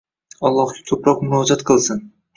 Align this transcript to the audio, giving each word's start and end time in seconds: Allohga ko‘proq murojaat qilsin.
Allohga 0.49 0.79
ko‘proq 0.93 1.23
murojaat 1.29 1.65
qilsin. 1.71 2.01